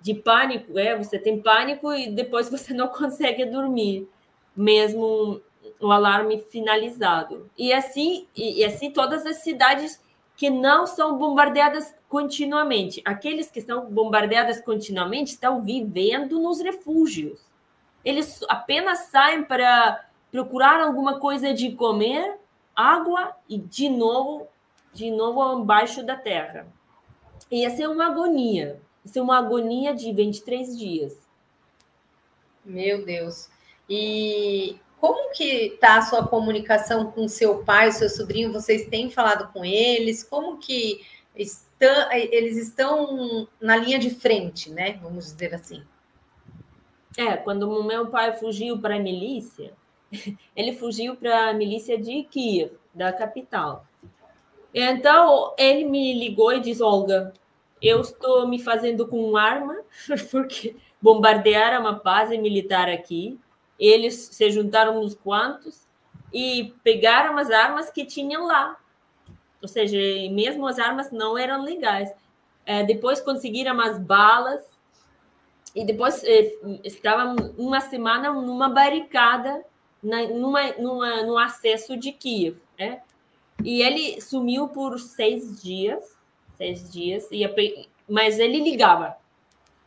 [0.00, 4.08] de pânico, é, você tem pânico e depois você não consegue dormir,
[4.56, 5.40] mesmo
[5.80, 7.50] o alarme finalizado.
[7.56, 10.00] E assim, e, e assim todas as cidades
[10.36, 13.02] que não são bombardeadas continuamente.
[13.04, 17.38] Aqueles que são bombardeadas continuamente estão vivendo nos refúgios.
[18.02, 22.38] Eles apenas saem para procurar alguma coisa de comer,
[22.74, 24.46] água e de novo,
[24.92, 26.66] de novo embaixo da terra.
[27.50, 28.80] E essa é uma agonia.
[29.04, 31.16] Isso é uma agonia de 23 dias.
[32.64, 33.48] Meu Deus.
[33.88, 38.52] E como que está a sua comunicação com seu pai, seu sobrinho?
[38.52, 40.22] Vocês têm falado com eles?
[40.22, 41.04] Como que
[41.34, 44.98] estão, eles estão na linha de frente, né?
[45.02, 45.82] Vamos dizer assim.
[47.16, 49.72] É, quando meu pai fugiu para a milícia,
[50.56, 53.84] ele fugiu para a milícia de Kiev, da capital.
[54.74, 57.32] Então, ele me ligou e disse: Olga,
[57.80, 59.76] eu estou me fazendo com arma,
[60.30, 63.38] porque bombardearam uma base militar aqui.
[63.78, 65.88] Eles se juntaram uns quantos
[66.32, 68.76] e pegaram as armas que tinham lá.
[69.62, 69.96] Ou seja,
[70.30, 72.12] mesmo as armas não eram legais.
[72.64, 74.62] É, depois conseguiram as balas
[75.74, 76.52] e depois é,
[77.56, 79.64] uma semana numa barricada
[80.02, 82.58] na, numa, numa, no acesso de Kiev.
[82.78, 83.02] Né?
[83.64, 86.16] E ele sumiu por seis dias,
[86.56, 89.16] seis dias, e mas ele ligava.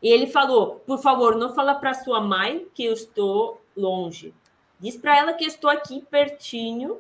[0.02, 4.34] E ele falou: por favor, não fala para sua mãe que eu estou longe.
[4.80, 7.00] Diz para ela que eu estou aqui pertinho.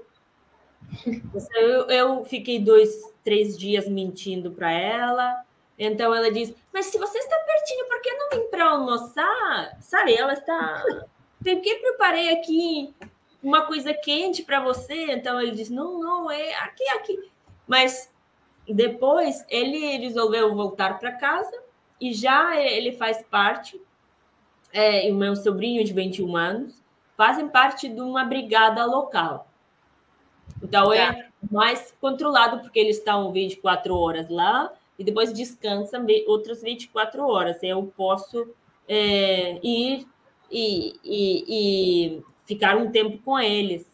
[1.56, 5.44] Eu, eu fiquei dois, três dias mentindo para ela.
[5.78, 9.78] Então ela diz: Mas se você está pertinho, por que não vem para almoçar?
[9.82, 10.84] Sabe, ela está.
[11.44, 12.94] Tem que preparei aqui
[13.44, 15.12] uma coisa quente para você.
[15.12, 17.32] Então ele diz: não, não, é aqui, aqui.
[17.68, 18.12] Mas
[18.68, 21.64] depois ele resolveu voltar para casa
[22.00, 23.80] e já ele faz parte,
[24.72, 26.82] é, e o meu sobrinho de 21 anos,
[27.16, 29.48] fazem parte de uma brigada local.
[30.62, 31.30] Então é tá.
[31.52, 37.62] mais controlado, porque eles estão 24 horas lá e depois descansam outras 24 horas.
[37.62, 38.50] Eu posso
[38.88, 40.08] é, ir
[40.54, 43.86] e, e, e ficar um tempo com eles.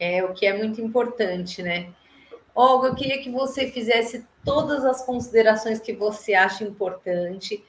[0.00, 1.92] É o que é muito importante, né?
[2.54, 7.64] Olga, eu queria que você fizesse todas as considerações que você acha importante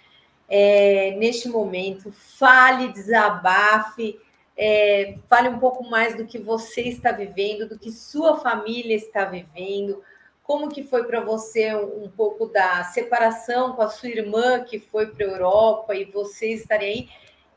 [0.48, 2.12] é, neste momento.
[2.12, 4.20] Fale, desabafe,
[4.58, 9.26] é, fale um pouco mais do que você está vivendo, do que sua família está
[9.26, 10.02] vivendo.
[10.50, 14.80] Como que foi para você um, um pouco da separação com a sua irmã que
[14.80, 17.10] foi para a Europa e você estaria aí?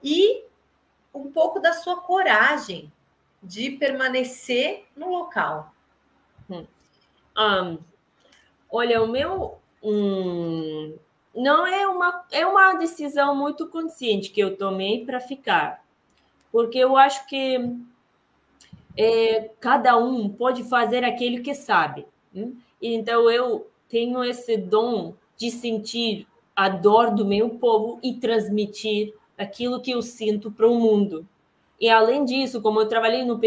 [0.05, 0.45] E
[1.15, 2.93] um pouco da sua coragem
[3.43, 5.73] de permanecer no local.
[6.51, 6.67] Um,
[7.39, 7.79] hum.
[8.71, 10.95] olha, o meu um,
[11.35, 15.83] não é uma é uma decisão muito consciente que eu tomei para ficar,
[16.53, 17.75] porque eu acho que
[18.99, 22.07] é, cada um pode fazer aquilo que sabe.
[22.35, 22.63] Hein?
[22.83, 29.81] Então eu tenho esse dom de sentir a dor do meu povo e transmitir aquilo
[29.81, 31.27] que eu sinto para o mundo.
[31.81, 33.41] E além disso, como eu trabalhei no,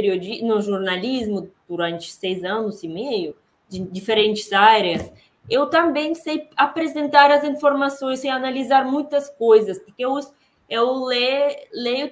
[0.43, 3.36] no jornalismo durante seis anos e meio,
[3.69, 5.11] de diferentes áreas,
[5.49, 10.19] eu também sei apresentar as informações e analisar muitas coisas, porque eu,
[10.69, 12.11] eu leio, leio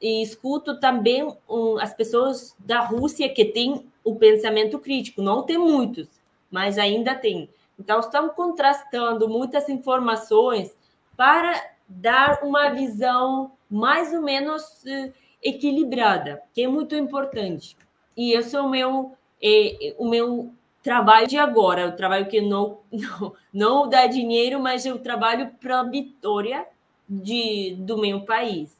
[0.00, 5.22] e escuto também um, as pessoas da Rússia que têm o pensamento crítico.
[5.22, 6.08] Não tem muitos,
[6.50, 7.48] mas ainda tem.
[7.78, 10.76] Então, estamos contrastando muitas informações
[11.16, 11.52] para
[11.88, 17.76] dar uma visão mais ou menos uh, equilibrada, que é muito importante.
[18.16, 22.78] E esse é o meu, é, o meu trabalho de agora, o trabalho que não,
[22.90, 26.66] não, não dá dinheiro, mas eu trabalho para a vitória
[27.08, 28.76] de, do meu país.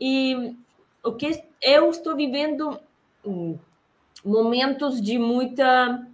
[0.00, 0.56] E
[1.02, 2.78] o que eu estou vivendo
[3.24, 3.58] hum,
[4.24, 6.06] momentos de muita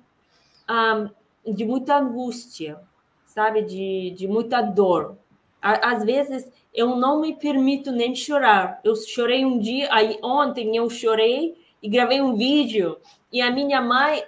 [0.68, 2.80] um, de muita angústia,
[3.24, 5.16] sabe, de, de muita dor,
[5.60, 8.80] às vezes eu não me permito nem chorar.
[8.84, 12.98] Eu chorei um dia, aí ontem eu chorei e gravei um vídeo
[13.32, 14.24] e a minha mãe,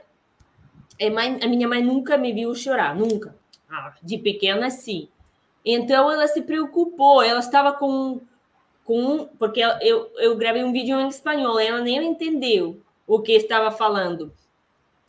[1.43, 3.37] a minha mãe nunca me viu chorar, nunca.
[3.71, 5.09] Ah, de pequena sim.
[5.65, 8.21] Então ela se preocupou, ela estava com
[8.85, 13.71] com porque eu, eu gravei um vídeo em espanhol, ela nem entendeu o que estava
[13.71, 14.33] falando.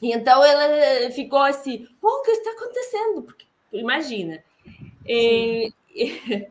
[0.02, 3.22] Então ela ficou assim, o que está acontecendo?
[3.24, 4.44] Porque imagina.
[5.08, 5.68] É,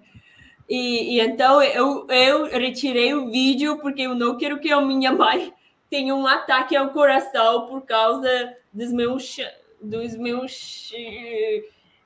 [0.68, 5.12] e, e, então eu, eu retirei o vídeo porque eu não quero que a minha
[5.12, 5.52] mãe
[5.90, 9.36] tenha um ataque ao coração por causa dos meus
[9.82, 10.92] dos meus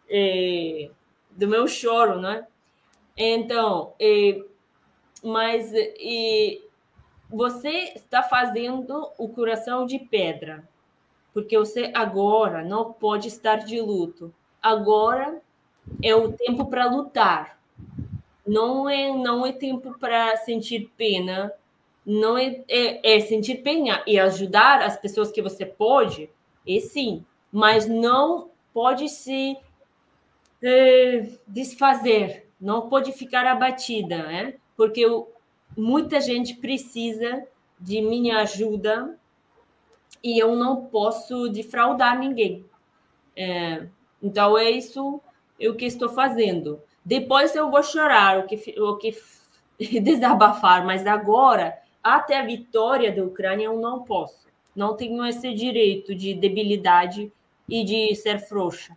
[0.09, 0.89] é,
[1.31, 2.47] do meu choro, né?
[3.17, 3.95] Então,
[5.23, 6.63] mas e,
[7.31, 10.69] você está fazendo o coração de pedra,
[11.35, 14.33] porque você agora não pode estar de luto.
[14.63, 15.43] Agora
[16.01, 17.59] é o tempo para lutar.
[18.47, 21.53] Não é, não é tempo para sentir pena.
[22.07, 26.31] Não é, é, é, sentir pena e ajudar as pessoas que você pode,
[26.69, 29.57] é sim, mas não pode se
[30.63, 34.55] é, desfazer, não pode ficar abatida, né?
[34.77, 35.33] Porque eu,
[35.75, 37.47] muita gente precisa
[37.81, 39.19] de minha ajuda
[40.25, 42.65] e eu não posso defraudar ninguém.
[43.37, 43.87] É,
[44.23, 45.21] então é isso
[45.61, 46.81] o que estou fazendo.
[47.05, 49.15] Depois eu vou chorar, o que, o que
[50.01, 54.49] desabafar, mas agora, até a vitória da Ucrânia, eu não posso.
[54.75, 57.31] não tenho esse direito de debilidade
[57.69, 58.97] e de ser frouxa.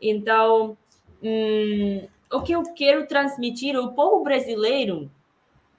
[0.00, 0.76] Então,
[1.22, 5.10] hum, o que eu quero transmitir, o povo brasileiro,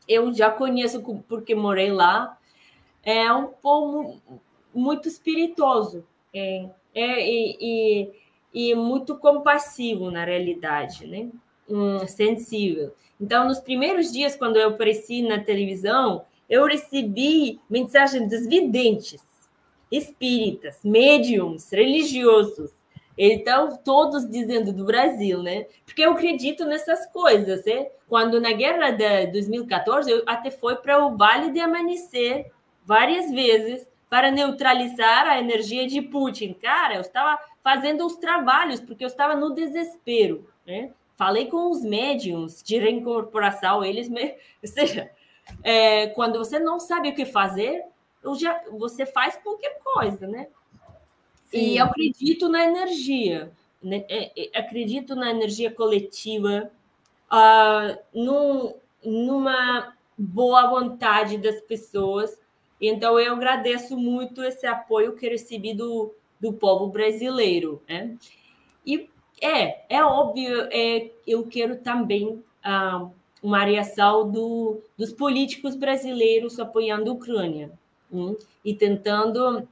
[0.07, 2.37] eu já conheço porque morei lá,
[3.03, 4.21] é um povo
[4.75, 7.57] muito espirituoso é, é e,
[8.53, 11.29] e, e, muito compassivo na realidade, né?
[11.67, 12.93] Um, sensível.
[13.19, 19.23] Então, nos primeiros dias, quando eu apareci na televisão, eu recebi mensagens dos videntes,
[19.89, 22.71] espíritas, médiums, religiosos,
[23.17, 25.65] então, todos dizendo do Brasil, né?
[25.85, 27.87] Porque eu acredito nessas coisas, né?
[28.09, 32.51] Quando na guerra de 2014, eu até fui para o Vale de Amanhecer
[32.85, 36.53] várias vezes para neutralizar a energia de Putin.
[36.53, 40.91] Cara, eu estava fazendo os trabalhos, porque eu estava no desespero, né?
[41.17, 44.33] Falei com os médiums de reincorporação, eles me...
[44.63, 45.11] Ou seja,
[45.61, 47.83] é, quando você não sabe o que fazer,
[48.39, 50.47] já, você faz qualquer coisa, né?
[51.47, 51.57] Sim.
[51.57, 53.51] E eu acredito na energia,
[53.83, 54.05] né?
[54.07, 56.71] É, é, acredito na energia coletiva,
[57.29, 62.39] uh, num, numa boa vontade das pessoas.
[62.79, 67.81] Então, eu agradeço muito esse apoio que recebi do, do povo brasileiro.
[67.87, 68.15] Né?
[68.85, 69.09] E
[69.41, 73.11] é, é óbvio, é, eu quero também uh,
[73.41, 77.71] uma reação do, dos políticos brasileiros apoiando a Ucrânia
[78.11, 78.35] hein?
[78.63, 79.67] e tentando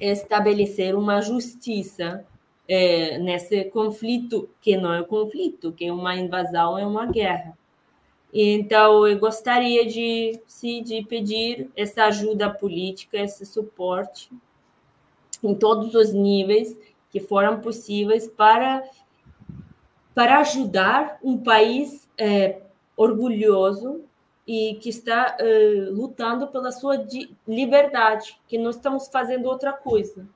[0.00, 2.24] estabelecer uma justiça
[2.68, 7.56] é, nesse conflito, que não é conflito, que é uma invasão, é uma guerra.
[8.32, 10.40] Então, eu gostaria de,
[10.82, 14.30] de pedir essa ajuda política, esse suporte
[15.42, 16.78] em todos os níveis
[17.10, 18.82] que foram possíveis para,
[20.14, 22.62] para ajudar um país é,
[22.96, 24.04] orgulhoso
[24.46, 27.06] e que está uh, lutando pela sua
[27.46, 30.26] liberdade, que não estamos fazendo outra coisa.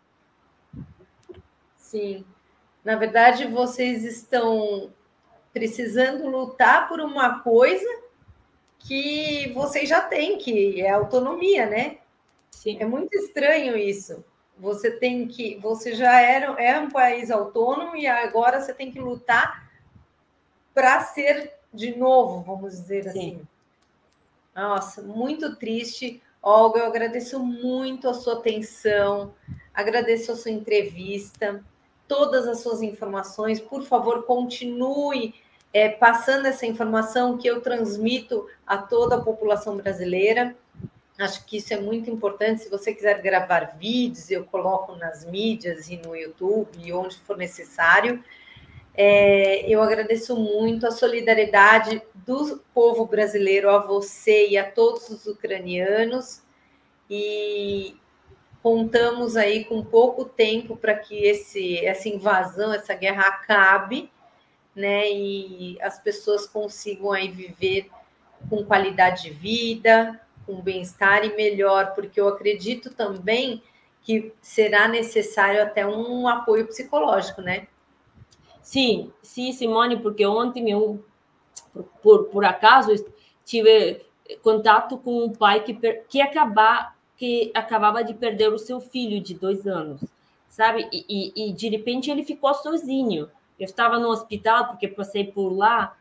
[1.76, 2.24] Sim.
[2.84, 4.92] Na verdade, vocês estão
[5.56, 7.88] precisando lutar por uma coisa
[8.78, 11.96] que vocês já têm, que é autonomia, né?
[12.50, 12.76] Sim.
[12.78, 14.22] É muito estranho isso.
[14.58, 19.00] Você tem que, você já era é um país autônomo e agora você tem que
[19.00, 19.66] lutar
[20.74, 23.08] para ser de novo, vamos dizer Sim.
[23.08, 23.40] assim.
[24.54, 26.22] Nossa, muito triste.
[26.42, 29.32] Olga, eu agradeço muito a sua atenção,
[29.72, 31.64] agradeço a sua entrevista,
[32.06, 33.58] todas as suas informações.
[33.58, 35.34] Por favor, continue
[35.72, 40.56] é, passando essa informação que eu transmito a toda a população brasileira.
[41.18, 42.62] Acho que isso é muito importante.
[42.62, 47.36] Se você quiser gravar vídeos, eu coloco nas mídias e no YouTube e onde for
[47.36, 48.22] necessário.
[48.94, 55.26] É, eu agradeço muito a solidariedade do povo brasileiro a você e a todos os
[55.26, 56.42] ucranianos.
[57.08, 57.96] E
[58.62, 64.10] contamos aí com pouco tempo para que esse, essa invasão, essa guerra acabe,
[64.76, 65.10] né?
[65.10, 67.90] E as pessoas consigam aí viver
[68.50, 73.62] com qualidade de vida, com bem-estar e melhor, porque eu acredito também
[74.02, 77.66] que será necessário até um apoio psicológico, né?
[78.62, 81.04] Sim, sim, Simone, porque ontem eu,
[82.02, 82.94] por, por acaso,
[83.44, 84.04] tive
[84.42, 85.74] contato com um pai que,
[86.08, 90.00] que, acabar, que acabava de perder o seu filho de dois anos,
[90.48, 90.88] sabe?
[90.92, 93.28] E, e, e de repente ele ficou sozinho.
[93.58, 95.96] Eu estava no hospital porque passei por lá,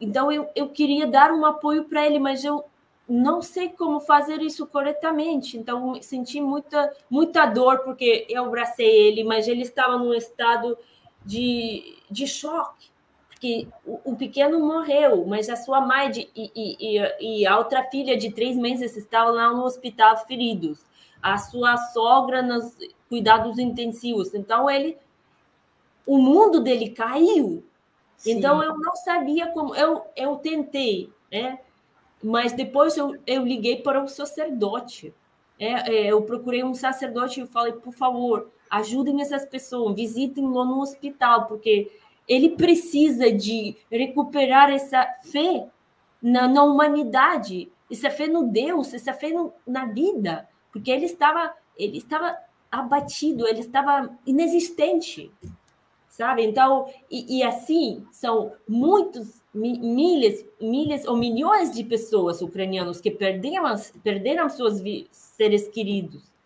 [0.00, 2.64] então eu, eu queria dar um apoio para ele, mas eu
[3.08, 5.56] não sei como fazer isso corretamente.
[5.56, 10.76] Então senti muita muita dor porque eu abracei ele, mas ele estava num estado
[11.24, 12.88] de, de choque,
[13.28, 17.82] porque o, o pequeno morreu, mas a sua mãe de, e, e, e a outra
[17.84, 20.84] filha de três meses estavam lá no hospital feridos,
[21.20, 22.76] a sua sogra nos
[23.08, 24.34] cuidados intensivos.
[24.34, 24.96] Então ele,
[26.06, 27.64] o mundo dele caiu.
[28.16, 28.32] Sim.
[28.32, 31.58] Então eu não sabia como, eu, eu tentei, né?
[32.22, 35.12] Mas depois eu, eu liguei para o sacerdote.
[35.58, 40.80] É, é, eu procurei um sacerdote e falei, por favor, ajudem essas pessoas, visitem-lo no
[40.80, 41.90] hospital, porque
[42.28, 45.66] ele precisa de recuperar essa fé
[46.20, 51.54] na, na humanidade, essa fé no Deus, essa fé no, na vida, porque ele estava,
[51.76, 52.36] ele estava
[52.70, 55.30] abatido, ele estava inexistente,
[56.16, 56.44] sabe?
[56.44, 63.74] Então, e, e assim são muitos milhas, milhas ou milhões de pessoas ucranianos que perderam,
[64.02, 66.36] perderam seus seres queridos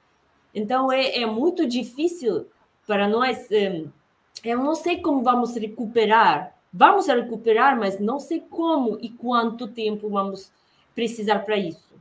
[0.54, 2.46] então é, é muito difícil
[2.86, 3.50] para nós.
[3.50, 3.86] Eh,
[4.44, 6.56] eu não sei como vamos recuperar.
[6.72, 10.52] Vamos recuperar, mas não sei como e quanto tempo vamos
[10.94, 11.94] precisar para isso.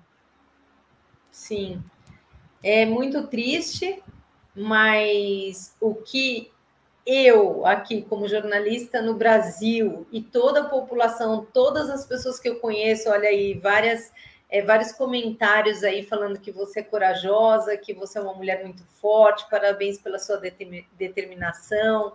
[1.31, 1.81] Sim.
[2.61, 4.01] É muito triste,
[4.55, 6.51] mas o que
[7.09, 12.59] eu, aqui como jornalista no Brasil, e toda a população, todas as pessoas que eu
[12.59, 14.11] conheço, olha aí, várias,
[14.47, 18.83] é, vários comentários aí falando que você é corajosa, que você é uma mulher muito
[19.01, 20.39] forte, parabéns pela sua
[20.99, 22.13] determinação,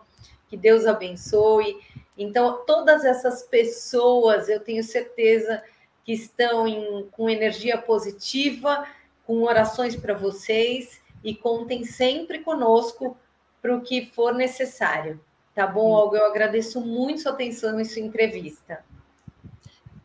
[0.48, 1.76] que Deus abençoe.
[2.16, 5.60] Então, todas essas pessoas, eu tenho certeza
[6.04, 8.86] que estão em, com energia positiva,
[9.26, 13.16] com orações para vocês e contem sempre conosco
[13.64, 15.18] para o que for necessário.
[15.54, 16.18] Tá bom, Olga?
[16.18, 18.84] Eu agradeço muito sua atenção e sua entrevista.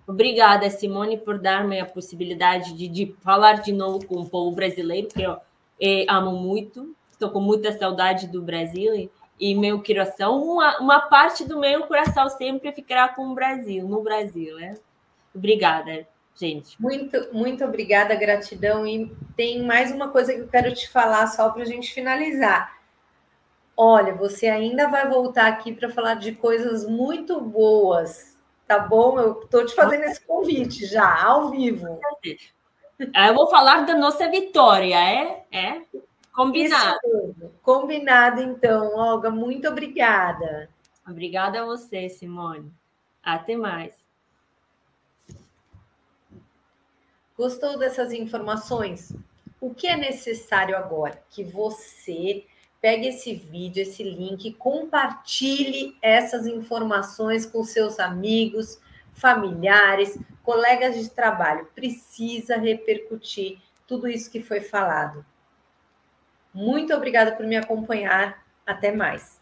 [0.07, 5.09] Obrigada, Simone, por dar-me a possibilidade de, de, falar de novo com o povo brasileiro,
[5.09, 5.35] que eu
[5.77, 6.95] eh, amo muito.
[7.11, 12.29] Estou com muita saudade do Brasil e, meu coração, uma, uma, parte do meu coração
[12.29, 14.77] sempre ficará com o Brasil, no Brasil, né?
[15.35, 16.81] Obrigada, gente.
[16.81, 18.87] Muito, muito obrigada, gratidão.
[18.87, 22.78] E tem mais uma coisa que eu quero te falar só para a gente finalizar.
[23.81, 29.17] Olha, você ainda vai voltar aqui para falar de coisas muito boas, tá bom?
[29.17, 31.97] Eu estou te fazendo esse convite já, ao vivo.
[32.99, 35.45] Eu vou falar da nossa vitória, é?
[35.49, 35.81] É?
[36.33, 36.99] Combinado.
[37.63, 39.31] Combinado, então, Olga.
[39.31, 40.69] Muito obrigada.
[41.07, 42.69] Obrigada a você, Simone.
[43.23, 43.95] Até mais.
[47.37, 49.15] Gostou dessas informações?
[49.61, 51.23] O que é necessário agora?
[51.29, 52.45] Que você
[52.81, 58.79] pegue esse vídeo, esse link, compartilhe essas informações com seus amigos,
[59.13, 61.67] familiares, colegas de trabalho.
[61.75, 65.25] Precisa repercutir tudo isso que foi falado.
[66.53, 68.45] Muito obrigada por me acompanhar.
[68.65, 69.38] Até mais.